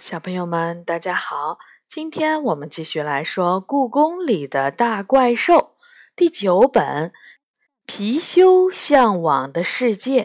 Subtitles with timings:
[0.00, 1.58] 小朋友们，大家好！
[1.86, 5.54] 今天我们继续来说《故宫里的大怪兽》
[6.16, 7.12] 第九本
[7.86, 10.22] 《貔貅向往的世界》。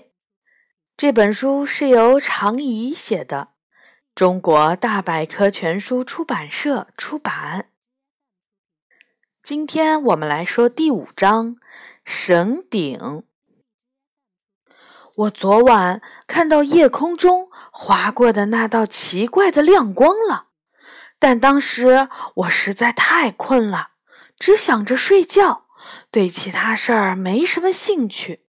[0.96, 3.50] 这本书是由常怡写的，
[4.16, 7.70] 中国大百科全书出版社出版。
[9.44, 11.58] 今天我们来说第五章
[12.06, 13.26] “神顶”。
[15.18, 20.48] 我昨晚看到夜空中划过的那道奇怪的亮光了，
[21.20, 23.92] 但当时我实在太困了，
[24.38, 25.68] 只想着睡觉，
[26.12, 28.46] 对其他事儿没什么兴趣。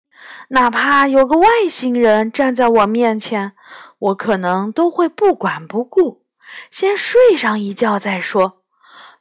[0.50, 3.54] 哪怕有个外星人站在我面前，
[4.00, 6.26] 我可能都会不管不顾，
[6.72, 8.64] 先睡上一觉再说。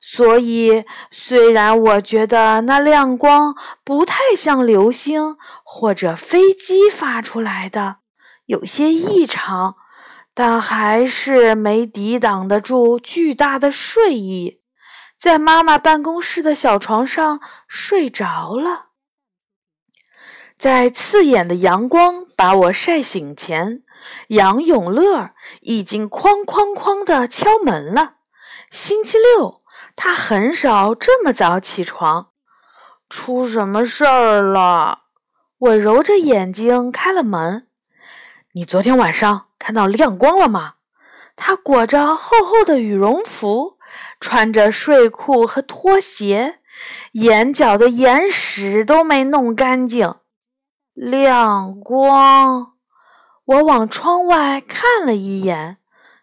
[0.07, 7.97] 所以，虽然我觉得那亮光不太像流星或者飞机发出来的，
[8.45, 9.77] 有些异常，
[10.35, 14.61] 但还是没抵挡得住巨大的睡意，
[15.17, 18.89] 在妈妈办公室的小床上睡着了。
[20.59, 23.83] 在刺眼的阳光把我晒醒前，
[24.29, 25.31] 杨永乐
[25.63, 28.17] 已经哐哐哐地敲门了。
[28.71, 29.64] 星期六。
[29.97, 32.29] 他很少这么早起床，
[33.09, 35.03] 出什么事儿了？
[35.59, 37.69] 我揉着眼睛开了门。
[38.53, 40.75] 你昨天晚上看到亮光了吗？
[41.37, 43.79] 他裹着厚厚的羽绒服，
[44.21, 46.61] 穿着睡裤和拖鞋，
[47.13, 50.15] 眼角的眼屎都没弄干净。
[50.93, 52.75] 亮光！
[53.47, 55.79] 我往窗外看了一眼，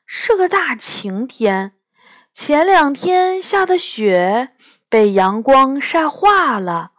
[0.05, 1.73] 是个大晴天。
[2.33, 4.49] 前两天下的雪
[4.89, 6.91] 被阳光晒化了，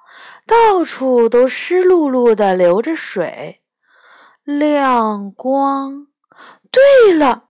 [0.47, 3.60] 到处都湿漉漉的，流着水。
[4.44, 6.06] 亮光，
[6.70, 7.44] 对了，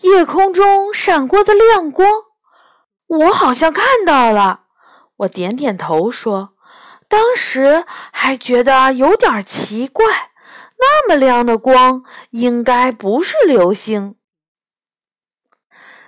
[0.00, 2.10] 夜空中闪过的亮光，
[3.06, 4.62] 我好像看到了。
[5.18, 6.54] 我点点头说
[7.08, 10.04] ：“当时还觉得有点奇怪，
[10.78, 14.16] 那么亮的光，应该不是流星。”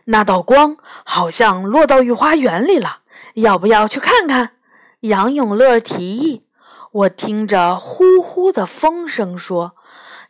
[0.06, 3.00] 那道光好像落到御花园里了，
[3.34, 4.52] 要不要去看看？
[5.00, 6.46] 杨永乐提议。
[6.92, 9.76] 我听着呼呼的风声说：“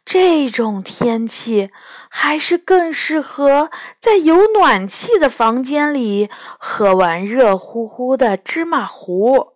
[0.05, 1.71] 这种天气
[2.11, 9.55] 还是更适合在有暖气的房间里喝完热乎乎的芝麻糊。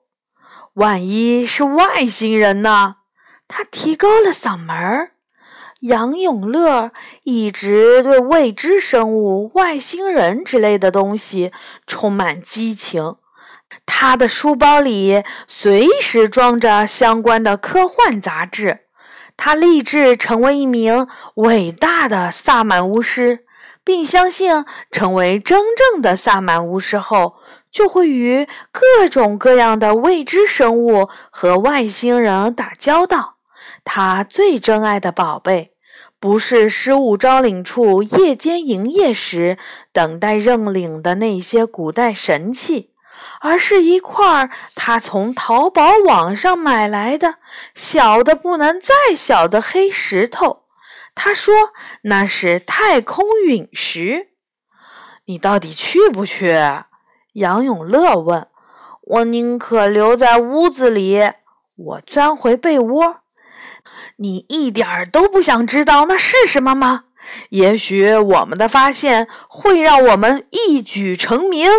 [0.75, 2.97] 万一是外星人呢？”
[3.47, 5.14] 他提高了嗓门儿。
[5.85, 6.93] 杨永乐
[7.25, 11.53] 一直对未知生物、外星人之类的东西
[11.87, 13.17] 充满激情。
[13.85, 18.81] 他的书包里随时装着相关的科幻杂志。
[19.37, 23.41] 他立志成为一名伟大的萨满巫师，
[23.85, 27.35] 并相信成为真正的萨满巫师后，
[27.71, 33.35] 就会与各种各样的未知生物和外星人打交道。
[33.85, 35.74] 他最珍爱的宝贝。
[36.25, 39.59] 不是失物招领处夜间营业时
[39.93, 42.95] 等待认领的那些古代神器，
[43.43, 47.35] 而是一块他从淘宝网上买来的
[47.75, 50.63] 小的不能再小的黑石头。
[51.15, 51.55] 他说
[52.05, 54.29] 那是太空陨石。
[55.27, 56.57] 你到底去不去？
[57.35, 58.47] 杨永乐问。
[59.03, 61.21] 我宁可留在屋子里。
[61.77, 63.17] 我钻回被窝。
[64.17, 67.05] 你一点儿都不想知道那是什么吗？
[67.49, 71.71] 也许我们的发现会让我们一举成名。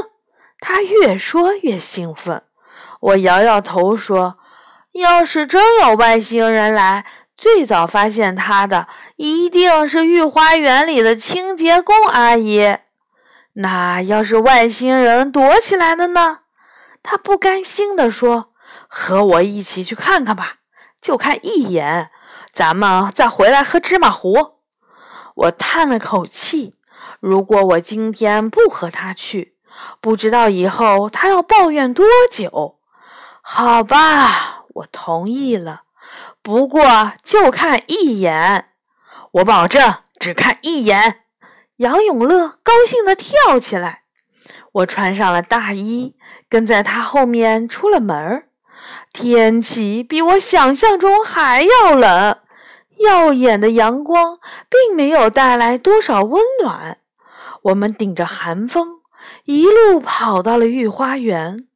[0.59, 2.44] 他越说越兴奋。
[3.00, 4.38] 我摇摇头说
[4.94, 7.06] ：“要是真有外星人来，
[7.38, 12.78] 最早发现他的一定是御花园里的清洁工阿姨。
[13.53, 16.40] 那要是外星人躲起来了呢？”
[17.03, 18.52] 他不甘心地说
[18.90, 20.56] ：“和我一起去看看吧，
[21.00, 22.09] 就看一眼。”
[22.55, 24.53] 咱们再回来喝芝麻糊。
[25.35, 26.73] 我叹了口气。
[27.19, 29.57] 如果我今天不和他去，
[29.99, 32.79] 不知道以后他要抱怨多久。
[33.41, 35.81] 好吧，我同意了。
[36.41, 38.69] 不过就看一眼，
[39.34, 41.23] 我保证只看一眼。
[41.78, 44.03] 杨永乐高兴地跳起来。
[44.72, 46.16] 我穿上了大衣，
[46.47, 48.47] 跟在他后面出了门。
[49.11, 52.37] 天气比我想象中还要冷。
[52.97, 54.39] 耀眼的阳光
[54.69, 56.99] 并没有带来多少温暖。
[57.63, 59.01] 我们顶着寒风，
[59.45, 61.67] 一路跑到了御花园。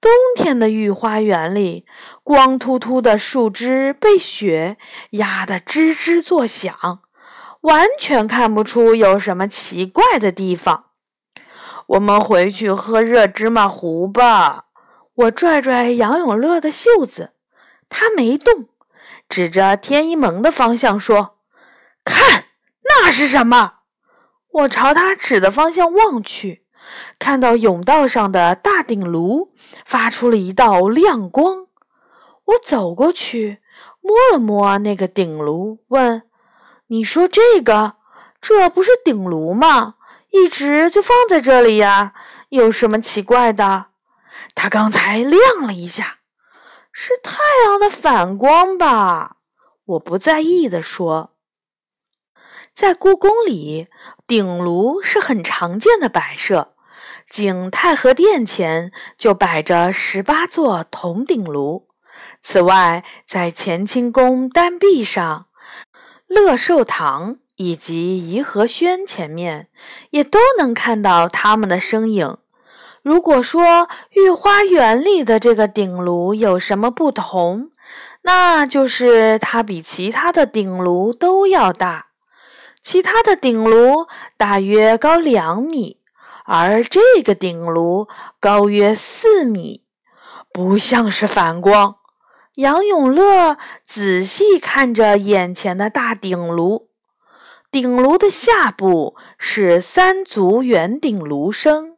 [0.00, 1.84] 冬天的御花园里，
[2.22, 4.76] 光秃秃的树枝被雪
[5.10, 7.00] 压得吱吱作响。
[7.62, 10.84] 完全看不出有什么奇怪的地方。
[11.88, 14.66] 我们回去喝热芝麻糊吧。
[15.14, 17.30] 我拽拽杨永乐的袖子，
[17.88, 18.68] 他没动，
[19.28, 21.38] 指着天一门的方向说
[22.04, 22.46] ：“看，
[22.84, 23.74] 那是什么？”
[24.52, 26.64] 我朝他指的方向望去，
[27.18, 29.50] 看到甬道上的大鼎炉
[29.84, 31.66] 发出了一道亮光。
[32.46, 33.58] 我走过去，
[34.00, 36.22] 摸了摸那个鼎炉，问
[36.88, 37.96] ：“你说这个，
[38.40, 39.96] 这不是鼎炉吗？
[40.30, 42.14] 一直就放在这里呀，
[42.48, 43.86] 有什么奇怪的？”
[44.54, 46.18] 他刚才亮了一下，
[46.98, 49.36] 是太阳的反光吧？
[49.84, 51.34] 我不在意地说。
[52.72, 53.88] 在故宫里，
[54.26, 56.74] 鼎炉是很常见的摆设。
[57.28, 61.86] 景太和殿前就摆着十八座铜鼎炉。
[62.40, 65.48] 此外，在乾清宫丹壁上、
[66.26, 69.68] 乐寿堂以及颐和轩前面，
[70.08, 72.38] 也都能看到他们的身影。
[73.06, 77.70] 如果说御花园里的这个鼎炉有什么不同，
[78.22, 82.08] 那就是它比其他的鼎炉都要大。
[82.82, 86.00] 其他的鼎炉大约高两米，
[86.46, 88.08] 而这个鼎炉
[88.40, 89.84] 高约四米，
[90.52, 91.98] 不像是反光。
[92.56, 96.88] 杨永乐仔细看着眼前的大鼎炉，
[97.70, 101.95] 鼎炉的下部是三足圆顶炉身，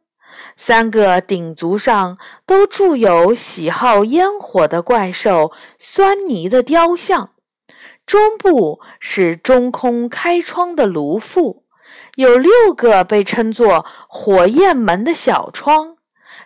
[0.61, 7.29] 三个鼎足上都铸有喜好烟火的怪兽酸泥的雕像。
[8.05, 11.63] 中部是中空开窗的炉腹，
[12.15, 15.95] 有六个被称作火焰门的小窗。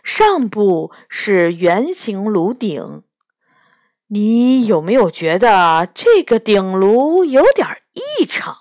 [0.03, 3.01] 上部是圆形炉顶。
[4.09, 8.55] 你有没有觉得这个鼎炉有点异常？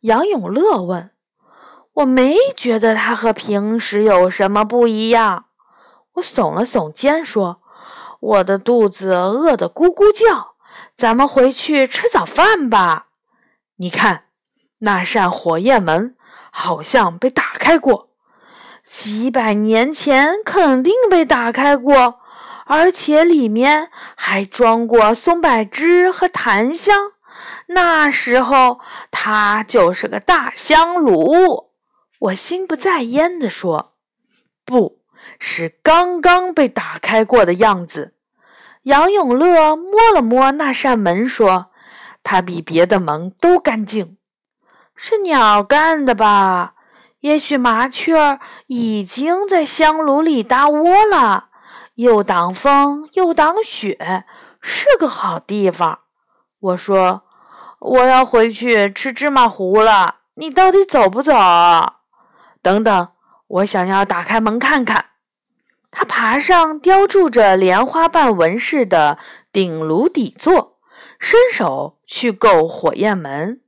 [0.00, 1.10] 杨永乐问。
[2.00, 5.46] 我没觉得它和平时有什么不一样。
[6.14, 7.60] 我耸了耸肩说
[8.20, 10.54] ：“我的肚子饿得咕咕叫。”
[10.96, 13.06] 咱们回去吃早饭吧。
[13.76, 14.24] 你看，
[14.78, 16.14] 那扇火焰门
[16.50, 18.08] 好像被打开过，
[18.82, 22.20] 几百年前肯定被打开过，
[22.66, 27.12] 而且里面还装过松柏枝和檀香。
[27.66, 28.80] 那时候
[29.10, 31.69] 它就是个大香炉。
[32.20, 33.94] 我心不在焉地说
[34.64, 35.00] ：“不
[35.38, 38.14] 是刚刚被打开过的样子。”
[38.84, 41.70] 杨永乐摸了摸那扇门，说
[42.22, 44.18] ：“它比别的门都干净，
[44.94, 46.74] 是鸟干的吧？
[47.20, 51.48] 也许麻雀已经在香炉里搭窝了，
[51.94, 54.24] 又挡风又挡雪，
[54.60, 56.00] 是个好地方。”
[56.60, 57.22] 我说
[57.80, 61.32] ：“我要回去吃芝麻糊了，你到底走不走？”
[62.62, 63.08] 等等，
[63.46, 65.06] 我想要打开门看看。
[65.90, 69.18] 他爬上雕铸着莲花瓣纹饰的
[69.50, 70.78] 顶炉底座，
[71.18, 73.60] 伸手去够火焰门。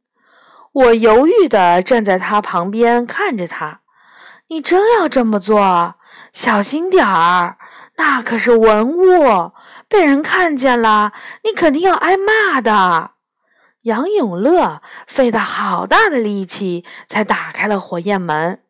[0.73, 3.81] 我犹豫地站在他旁边看着他。
[4.49, 5.97] 你真要这么做？
[6.33, 7.59] 小心点儿，
[7.97, 9.53] 那可是文物，
[9.89, 11.12] 被人看见了，
[11.44, 13.12] 你肯定要挨骂的。
[13.83, 18.62] 杨永乐费了好大的力气才打开了火焰门。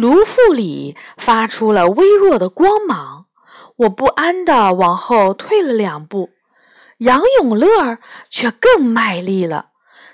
[0.00, 3.26] 炉腹里发出了微弱的光芒，
[3.76, 6.30] 我不安地往后退了两步，
[6.98, 7.98] 杨永乐
[8.30, 9.66] 却更卖力了。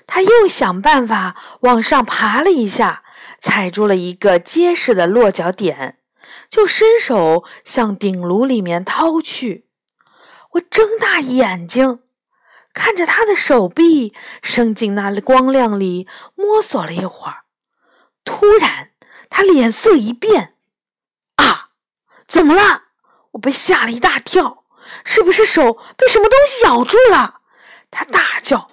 [0.05, 3.03] 他又想办法往上爬了一下，
[3.39, 5.99] 踩住了一个结实的落脚点，
[6.49, 9.67] 就伸手向鼎炉里面掏去。
[10.51, 12.01] 我睁大眼睛
[12.73, 17.43] 看着他的手臂伸进那光亮里，摸索了一会儿，
[18.25, 18.89] 突然。
[19.37, 20.55] 他脸色一变，
[21.35, 21.69] 啊，
[22.27, 22.85] 怎么了？
[23.33, 24.63] 我被吓了一大跳，
[25.05, 27.41] 是不是手被什么东西咬住了？
[27.91, 28.71] 他大叫：“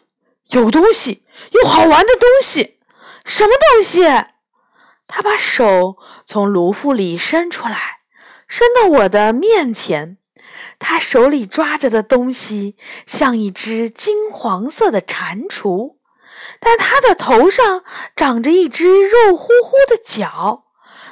[0.48, 2.80] 有东西，有好玩的东西！
[3.26, 4.04] 什么东西？”
[5.06, 7.98] 他把手从炉腹里伸出来，
[8.48, 10.16] 伸到我的面前。
[10.78, 15.98] 他手里抓着的东西像一只金黄色的蟾蜍。
[16.64, 17.84] 但他的头上
[18.16, 20.64] 长着一只肉乎乎的角，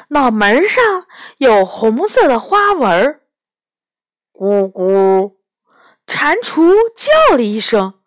[0.09, 1.07] 脑门上
[1.37, 3.21] 有红色的花纹。
[4.33, 5.35] 咕咕，
[6.07, 8.01] 蟾蜍叫了一声：“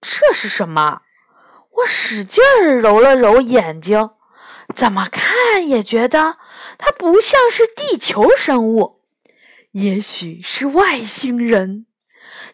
[0.00, 1.02] 这是什么？”
[1.78, 4.10] 我使劲儿揉了揉眼睛，
[4.74, 6.38] 怎么看也觉得
[6.76, 9.02] 它不像是地球生物，
[9.72, 11.86] 也许是外星人。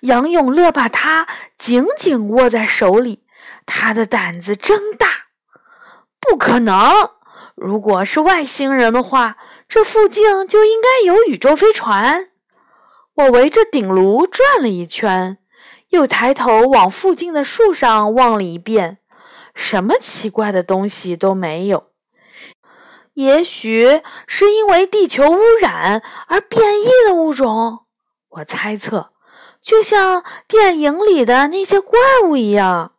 [0.01, 1.27] 杨永乐把它
[1.57, 3.24] 紧紧握在手里。
[3.67, 5.27] 他的胆子真大。
[6.21, 7.11] 不可能！
[7.55, 9.37] 如果是外星人的话，
[9.69, 12.31] 这附近就应该有宇宙飞船。
[13.15, 15.39] 我围着顶炉转了一圈，
[15.91, 18.99] 又抬头往附近的树上望了一遍，
[19.55, 21.91] 什么奇怪的东西都没有。
[23.13, 27.85] 也许是因为地球污染而变异的物种，
[28.31, 29.13] 我猜测，
[29.63, 32.94] 就像电影里的那些怪物一样。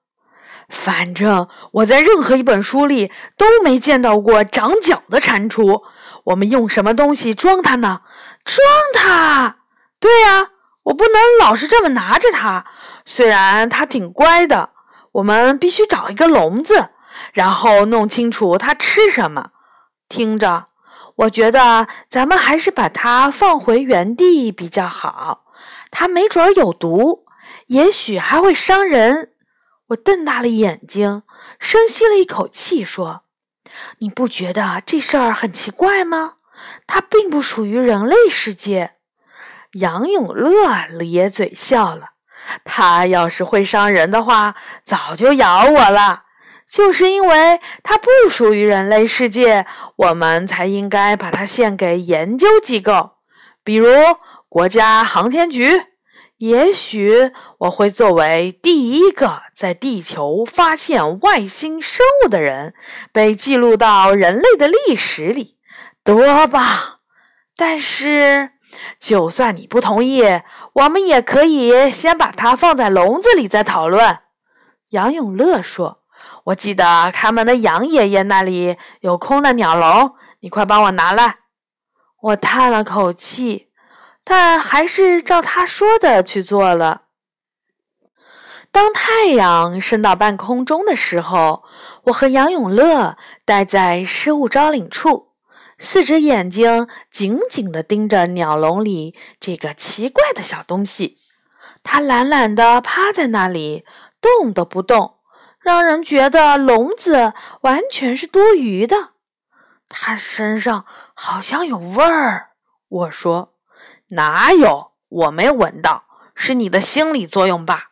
[0.69, 5.83] 反正我在任何一本书里都没见到过长脚的蟾蜍。
[6.25, 8.01] 我们用什么东西装它呢？
[8.43, 8.59] 装
[8.95, 9.57] 它？
[9.99, 10.49] 对呀，
[10.85, 12.65] 我不能老是这么拿着它。
[13.05, 14.71] 虽然它挺乖的，
[15.13, 16.89] 我们必须找一个笼子，
[17.31, 19.51] 然后弄清楚它吃什么。
[20.09, 20.65] 听着，
[21.17, 25.43] 我觉得咱们还是把它放回原地比较好。
[25.91, 27.25] 它没准有毒，
[27.67, 29.31] 也许还会伤人。
[29.89, 31.21] 我瞪大了眼睛，
[31.59, 33.23] 深吸了一口气，说
[33.99, 36.33] ：“你不觉得这事儿很奇怪吗？
[36.87, 38.93] 它并不属于人类世界。”
[39.73, 42.11] 杨永乐咧嘴笑了
[42.65, 46.23] ：“它要是会伤人的话，早就咬我了。
[46.67, 53.17] 就是因为它不属于人类世界，我们才应该把它献给研究机构，
[53.63, 53.87] 比如
[54.49, 55.83] 国家航天局。”
[56.37, 62.73] 也许我会作为第一个在地球发现外星生物的人，
[63.13, 65.57] 被记录到人类的历史里，
[66.03, 66.99] 多棒！
[67.55, 68.49] 但是，
[68.99, 70.23] 就算你不同意，
[70.73, 74.19] 我们也可以先把它放在笼子里再讨论。
[74.89, 76.01] 杨永乐说
[76.45, 81.37] ：“我记得他们的杨爷爷那里有空的鸟笼，你快帮我拿来。”
[82.23, 83.69] 我叹了口气。
[84.25, 87.03] 但还是照他说的去做了。
[88.71, 91.63] 当太阳升到半空中的时候，
[92.05, 95.29] 我和杨永乐待在失物招领处，
[95.77, 101.19] 四只眼睛紧紧地盯着鸟笼里这个奇怪的小东西。
[101.83, 103.85] 它懒懒地趴在那里，
[104.19, 105.19] 动都不动，
[105.61, 109.11] 让人觉得笼子完全是多余的。
[109.87, 112.49] 它身上好像有味儿，
[112.89, 113.54] 我说。
[114.09, 114.91] 哪有？
[115.09, 117.89] 我没闻到，是你的心理作用吧？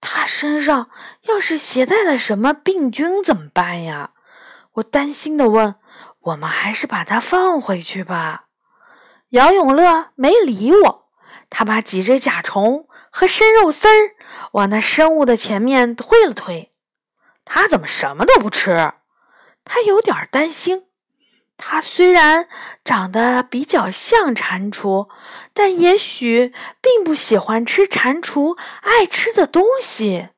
[0.00, 0.90] 他身上
[1.22, 4.10] 要是携带了什么病菌怎么办呀？
[4.74, 5.76] 我担心的问。
[6.20, 8.44] 我们还是把它放回去吧。
[9.30, 11.08] 姚永乐没理我，
[11.48, 14.10] 他把几只甲虫和生肉丝儿
[14.52, 16.70] 往那生物的前面推了推。
[17.46, 18.92] 他怎么什么都不吃？
[19.64, 20.89] 他有点担心。
[21.62, 22.48] 它虽然
[22.82, 25.08] 长得比较像蟾蜍，
[25.52, 30.30] 但也许并不喜欢吃蟾蜍爱吃的东西。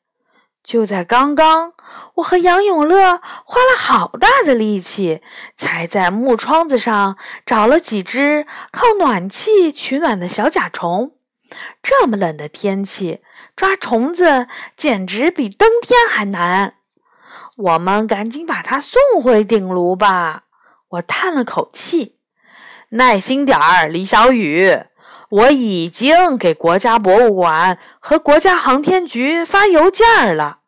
[0.65, 1.73] 就在刚刚，
[2.17, 5.23] 我和杨永乐花了好大的力气，
[5.57, 11.13] 才在木窗子上找了几只靠暖气取暖的小甲虫。
[11.83, 13.21] 这么冷的天气，
[13.55, 16.75] 抓虫子简直比登天还难。
[17.57, 20.45] 我们赶紧把它送回顶炉吧。
[20.93, 22.17] 我叹了口气，
[22.91, 24.85] 耐心点儿，李小雨。
[25.31, 30.59] 我已经给国家博物馆和国家航天局发邮件了，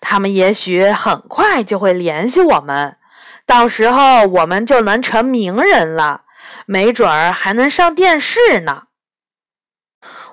[0.00, 2.96] 他们也许很快就会联系我们，
[3.44, 6.22] 到时候我们就能成名人了，
[6.64, 8.84] 没准儿还能上电视呢。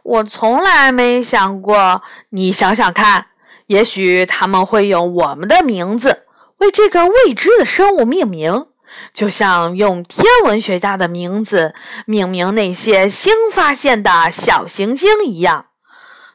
[0.04, 3.28] 我从来没想过，你想想看，
[3.68, 6.26] 也许他们会用我们的名字
[6.60, 8.68] 为这个未知的生物命名。
[9.14, 11.74] 就像用天文学家的名字
[12.06, 15.68] 命名那些新发现的小行星一样，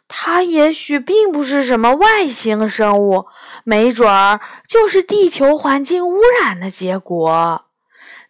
[0.08, 3.26] 它也许并不是什么外星生物，
[3.64, 7.64] 没准儿就是地球环境污染的结果。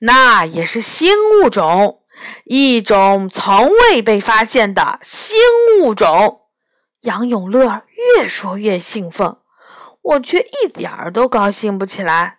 [0.01, 2.01] 那也是新物种，
[2.45, 5.39] 一种从未被发现的新
[5.81, 6.43] 物种。
[7.03, 7.83] 杨永乐
[8.17, 9.37] 越说越兴奋，
[10.03, 12.36] 我却一点儿都高兴不起来。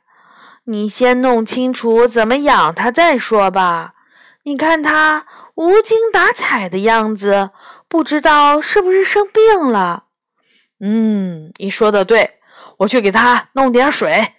[0.70, 3.94] 你先弄清楚怎么养它再说吧。
[4.44, 7.52] 你看它无精打采的样子，
[7.88, 10.06] 不知道是不是生病了。
[10.82, 12.40] 嗯，你说的对，
[12.80, 14.34] 我去给它弄点水。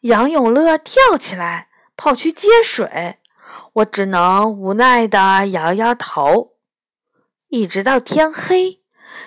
[0.00, 3.18] 杨永乐跳起来跑去接水，
[3.74, 6.52] 我只能无奈地摇摇头。
[7.50, 8.80] 一直到天黑，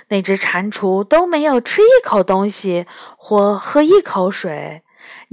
[0.08, 2.88] 那只蟾蜍都没有吃一口东西
[3.18, 4.82] 或喝一口水。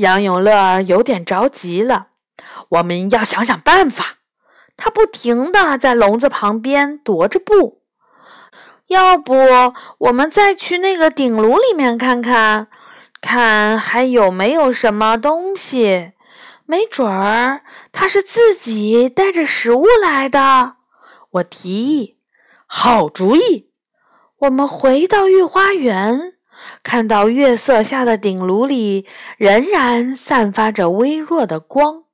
[0.00, 2.06] 杨永乐有点着急了，
[2.70, 4.16] 我们要想想办法。
[4.76, 7.82] 他不停地在笼子旁边踱着步。
[8.86, 9.34] 要不，
[9.98, 12.68] 我们再去那个顶炉里面看看？
[13.20, 16.12] 看还有没有什么东西。
[16.64, 20.76] 没准儿他是自己带着食物来的。
[21.32, 22.16] 我提议，
[22.66, 23.70] 好主意。
[24.38, 26.38] 我们回到御花园，
[26.82, 32.04] 看到月色下的顶炉里仍然散发着微弱的光。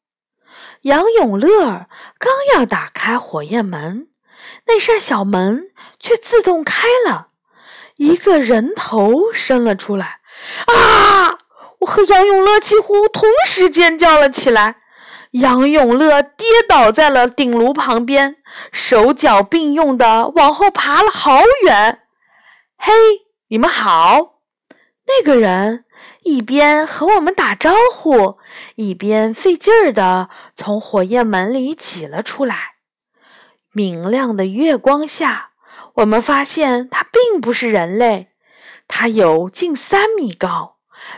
[0.82, 1.86] 杨永乐
[2.18, 4.08] 刚要打开火焰门，
[4.66, 7.28] 那扇小门却自动开了，
[7.96, 10.20] 一个人头伸了出来。
[10.66, 11.38] 啊！
[11.80, 14.76] 我和杨永乐几乎同时尖叫了起来。
[15.32, 18.36] 杨永乐跌倒在了顶炉旁边，
[18.72, 22.00] 手脚并用的往后爬了好远。
[22.78, 22.92] 嘿，
[23.48, 24.35] 你们好！
[25.06, 25.84] 那个人
[26.22, 28.38] 一边和我们打招呼，
[28.74, 32.74] 一边费劲儿的从火焰门里挤了出来。
[33.72, 35.50] 明亮的月光下，
[35.96, 38.30] 我们发现他并不是人类，
[38.88, 40.76] 他有近三米高。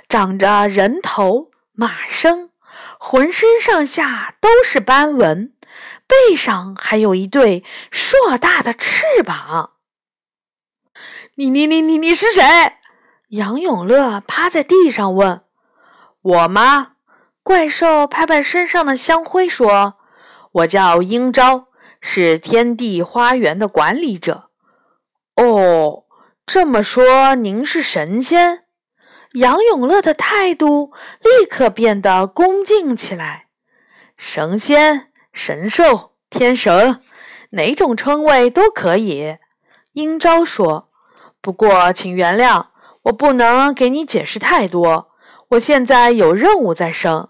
[0.09, 2.51] 长着人头马身，
[2.99, 5.55] 浑身上下都是斑纹，
[6.07, 9.75] 背上还有一对硕大的翅膀。
[11.37, 12.43] 你你你你你是谁？
[13.29, 15.43] 杨永乐趴在地上问。
[16.23, 16.93] 我吗？
[17.43, 19.95] 怪兽拍拍身上的香灰说
[20.53, 21.67] ：“我叫英昭，
[22.01, 24.51] 是天地花园的管理者。”
[25.37, 26.05] 哦，
[26.47, 28.65] 这么说您是神仙？
[29.35, 33.47] 杨永乐的态度立刻变得恭敬起来。
[34.17, 37.01] 神仙、神兽、天神，
[37.51, 39.37] 哪种称谓都可以。
[39.93, 40.91] 英昭说
[41.43, 42.69] ：“不过，请原谅，
[43.09, 45.11] 我不能给你解释太多。
[45.51, 47.29] 我现在有任务在身。”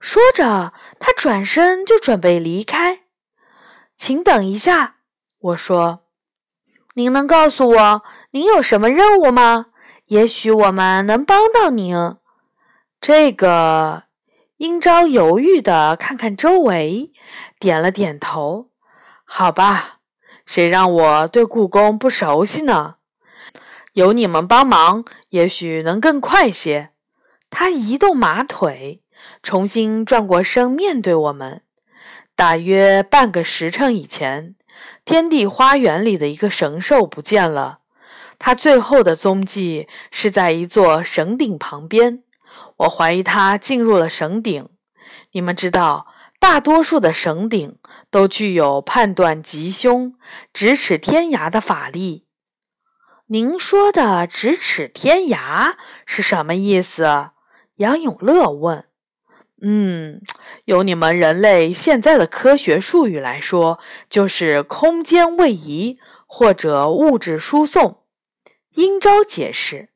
[0.00, 3.00] 说着，他转身就准备离开。
[3.96, 4.96] 请等一下，
[5.38, 6.04] 我说
[6.96, 9.66] ：“您能告诉我您有什么任务吗？”
[10.06, 12.16] 也许我们能帮到您。
[13.00, 14.04] 这个
[14.56, 17.12] 英昭犹豫的看看周围，
[17.60, 18.70] 点了点头。
[19.24, 20.00] 好吧，
[20.44, 22.96] 谁让我对故宫不熟悉呢？
[23.94, 26.90] 有你们帮忙，也许能更快些。
[27.50, 29.02] 他移动马腿，
[29.42, 31.62] 重新转过身面对我们。
[32.36, 34.54] 大约半个时辰以前，
[35.04, 37.80] 天地花园里的一个神兽不见了。
[38.38, 42.22] 他最后的踪迹是在一座神鼎旁边，
[42.78, 44.68] 我怀疑他进入了神鼎。
[45.32, 46.06] 你们知道，
[46.38, 47.76] 大多数的神鼎
[48.10, 50.14] 都具有判断吉凶、
[50.54, 52.24] 咫尺天涯的法力。
[53.32, 57.30] 您说的“咫尺天涯”是什么意思？
[57.76, 58.86] 杨永乐问。
[59.62, 60.20] 嗯，
[60.64, 68.02] 由你们人类现在的科学术语来说，就是空间位移或者物质输送。
[68.74, 69.90] 英昭解释：“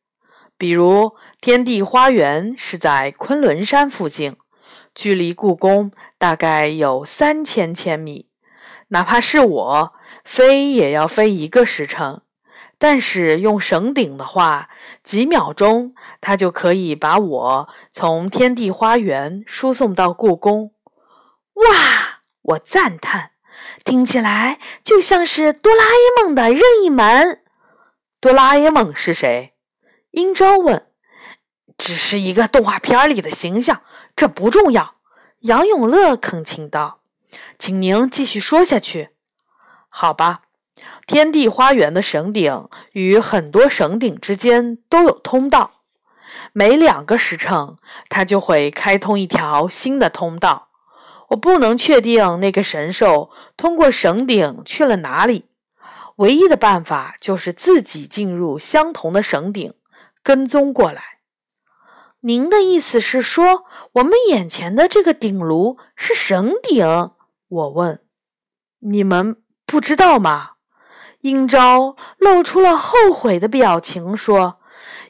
[0.57, 4.37] 比如，天地花园是在昆仑山附近，
[4.95, 8.29] 距离故宫大概有三千千米。
[8.91, 9.93] 哪怕是我
[10.23, 12.21] 飞，也要飞一个时辰。
[12.85, 14.69] 但是用绳顶的话，
[15.03, 20.75] 几秒钟，它就可以把我从天地花园输送到故宫。”
[21.65, 22.21] 哇！
[22.43, 23.31] 我赞叹，
[23.87, 27.41] 听起来就像是哆啦 A 梦的任意门。
[28.21, 29.55] 哆啦 A 梦是谁？
[30.11, 30.87] 英昭问。
[31.79, 33.81] 只是一个动画片里的形象，
[34.15, 34.97] 这不重要。
[35.41, 37.01] 杨永乐恳请道
[37.59, 39.13] ：“请您继续说下去。”
[39.89, 40.43] 好吧，
[41.07, 45.83] 天地花园的神顶与很多神顶之间都有通道，
[46.53, 47.77] 每两个时辰，
[48.09, 50.69] 它就会开通一条新的通道。
[51.29, 55.47] 我不能确定那个神兽通过神顶去了哪里。
[56.17, 59.75] 唯一的办法就是自己进入相同的神顶，
[60.23, 61.03] 跟踪过来。
[62.21, 67.11] 您的意思是说，我们眼前的这个鼎炉是神顶？
[67.49, 68.01] 我问。
[68.79, 70.53] 你们不知道吗？
[71.25, 74.59] 英昭露出了后悔的表情，说：“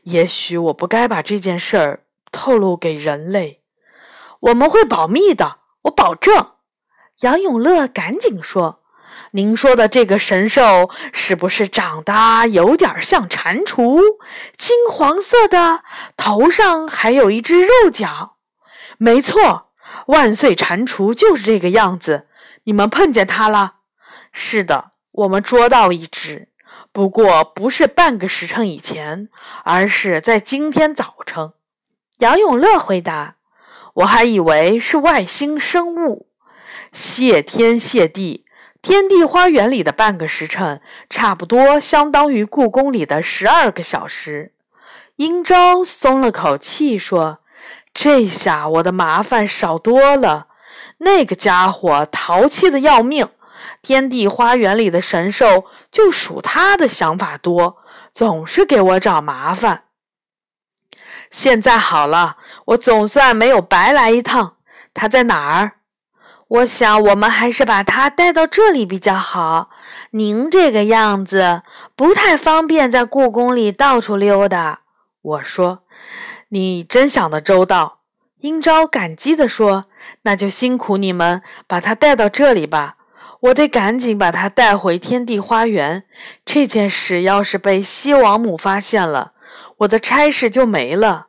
[0.04, 3.62] 也许我不该把这件事儿透露给人类。
[4.42, 6.52] 我们会保密的，我保证。”
[7.22, 8.80] 杨永乐赶紧说。
[9.32, 14.00] 您说的这个神兽是不是长得有点像蟾蜍？
[14.56, 15.82] 金黄色的，
[16.16, 18.36] 头上还有一只肉角。
[18.98, 19.72] 没错，
[20.06, 22.28] 万岁蟾蜍就是这个样子。
[22.62, 23.78] 你们碰见它了？
[24.30, 26.48] 是的，我们捉到一只，
[26.92, 29.28] 不过不是半个时辰以前，
[29.62, 31.52] 而是在今天早晨。
[32.18, 33.36] 杨永乐回答
[33.94, 36.28] ：“我还以为是外星生物。”
[36.92, 38.44] 谢天谢地。
[38.82, 44.52] 天地花园里的半个时辰，差不多相当于故宫里的十二个小时。
[45.16, 47.38] 英昭松了口气说
[47.94, 50.48] ：“这下我的麻烦少多了。
[50.98, 53.28] 那个家伙淘气的要命，
[53.84, 57.76] 天地花园里的神兽就数他的想法多，
[58.12, 59.84] 总是给我找麻烦。
[61.30, 64.56] 现在好了，我总算没有白来一趟。
[64.92, 65.72] 他在哪儿？”
[66.46, 69.70] 我想，我们还是把它带到这里比较好。
[70.10, 71.62] 您这个样子
[71.96, 74.80] 不太方便，在故宫里到处溜达。
[75.22, 75.80] 我说
[76.50, 78.00] ：“你真想得周到。”
[78.40, 79.86] 英昭感激地说
[80.22, 82.96] ：“那就辛苦你们把它带到这里吧。
[83.44, 86.04] 我得赶紧把它带回天地花园。
[86.46, 89.32] 这件事要是被西王母发现了，
[89.78, 91.26] 我的差事就没了。”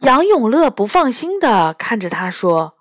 [0.00, 2.74] 杨永乐不放心地看着他说。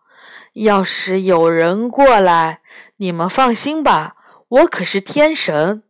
[0.53, 2.61] 要是有人过来，
[2.97, 4.15] 你们放心吧，
[4.47, 5.83] 我可是天神。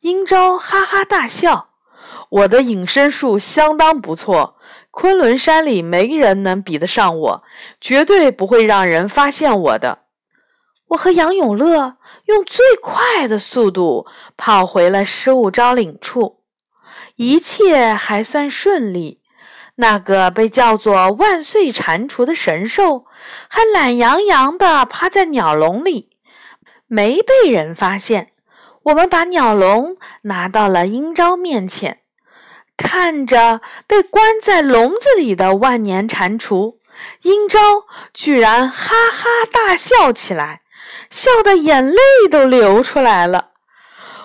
[0.00, 1.68] 英昭哈哈大笑，
[2.28, 4.56] 我的隐身术相当不错，
[4.90, 7.44] 昆仑山里没人能比得上我，
[7.80, 10.00] 绝对不会让人发现我的。
[10.88, 11.96] 我和杨永乐
[12.32, 16.40] 用最快的速度跑回了失物招领处，
[17.16, 19.20] 一切还算顺利。
[19.76, 23.04] 那个被叫做“万岁蟾蜍”的神兽，
[23.48, 26.10] 还懒洋洋地趴在鸟笼里，
[26.86, 28.28] 没被人发现。
[28.84, 32.00] 我们把鸟笼拿到了英昭面前，
[32.76, 36.78] 看着被关在笼子里的万年蟾蜍，
[37.22, 37.58] 英昭
[38.12, 40.61] 居然哈哈大笑起来，
[41.12, 41.96] 笑得眼泪
[42.28, 43.50] 都流出来了。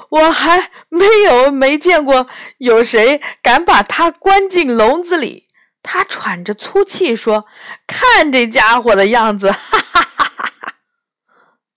[0.10, 2.28] 我还没有没见过
[2.60, 5.46] 有谁敢把它关进笼子里。
[5.84, 7.46] 他喘着粗气说
[7.86, 10.74] ：“看这家伙的样子， 哈哈哈哈哈！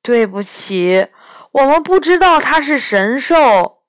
[0.03, 1.09] 对不起，
[1.53, 3.83] 我们不知道他是神兽。”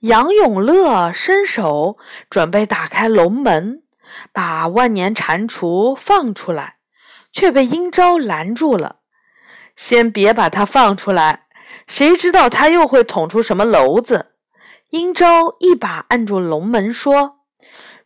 [0.00, 1.98] 杨永乐伸手
[2.30, 3.82] 准备打开笼门，
[4.32, 6.76] 把万年蟾蜍放出来，
[7.32, 8.99] 却被英昭拦住了。
[9.82, 11.46] “先别把它放出来，
[11.86, 14.32] 谁知道他又会捅出什么娄子？”
[14.92, 17.38] 英昭一把按住笼门说。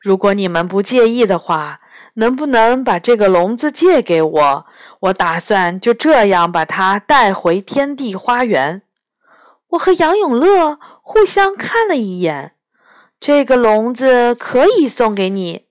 [0.01, 1.81] 如果你们不介意的话，
[2.15, 4.67] 能不能把这个笼子借给我？
[5.01, 8.83] 我打算就这样把它带回天地花园。
[9.71, 12.55] 我和杨永乐互相看了一眼，
[13.19, 15.65] 这个笼子可以送给你。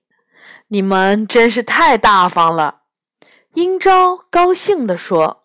[0.68, 2.80] 你们真是太大方了，
[3.54, 5.43] 英昭高兴地说。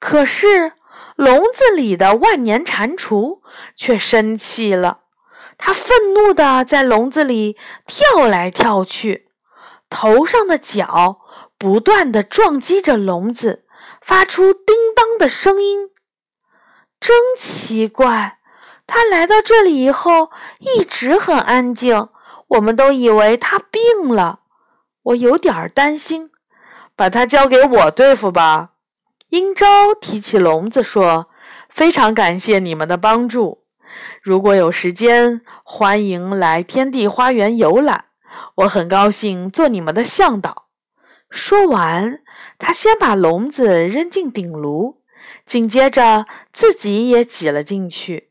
[0.00, 0.72] 可是
[1.14, 3.40] 笼子里的万年蟾蜍
[3.76, 5.02] 却生气了。
[5.58, 9.28] 它愤怒地在笼子里跳来跳去，
[9.90, 11.20] 头上的角
[11.58, 13.66] 不断地撞击着笼子，
[14.00, 15.90] 发出叮当的声音。
[16.98, 18.38] 真奇怪，
[18.86, 22.08] 他来到这里以后一直很安静，
[22.48, 24.40] 我们都以为他病了。
[25.02, 26.30] 我有点担心，
[26.96, 28.69] 把他交给我对付吧。
[29.30, 31.28] 英昭提起笼子说
[31.70, 33.62] ：“非常感谢你们的帮助。”
[34.22, 38.06] 如果有时间，欢迎来天地花园游览。
[38.56, 40.66] 我很高兴做你们的向导。
[41.30, 42.22] 说完，
[42.58, 44.96] 他先把笼子扔进鼎炉，
[45.46, 48.30] 紧接着自己也挤了进去。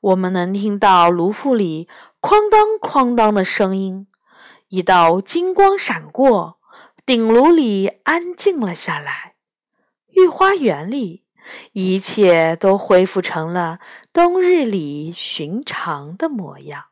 [0.00, 1.88] 我们能听到炉腹里
[2.20, 4.08] 哐当哐当的声音，
[4.70, 6.58] 一道金光闪过，
[7.06, 9.29] 鼎炉里安静了下来。
[10.22, 11.24] 御花园里。
[11.72, 13.80] 一切都恢复成了
[14.12, 16.84] 冬日里寻常的模样。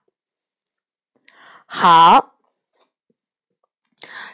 [1.67, 2.35] 好，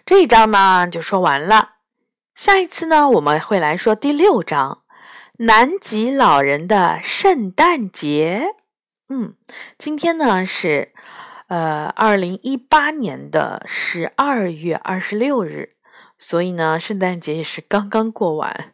[0.07, 1.73] 这一章呢就说完了。
[2.35, 4.85] 下一次呢，我们会来说第六章——
[5.41, 8.55] 南极老人的圣诞节。
[9.09, 9.35] 嗯，
[9.77, 10.95] 今天呢是
[11.49, 15.77] 呃二零一八年的十二月二十六日，
[16.19, 18.74] 所以呢，圣诞节也是刚刚过完。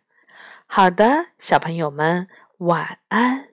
[0.73, 2.29] 好的，小朋友们，
[2.59, 3.50] 晚安。